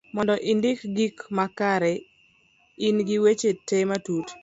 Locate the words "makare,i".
1.37-2.87